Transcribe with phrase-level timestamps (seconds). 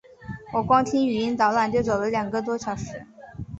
[0.55, 3.05] 我光听语音导览就走了两个多小时